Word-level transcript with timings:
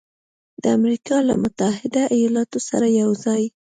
د 0.61 0.63
امریکا 0.77 1.17
له 1.27 1.35
متحده 1.43 2.03
ایالاتو 2.17 2.59
سره 2.69 2.87
یوځای 3.01 3.43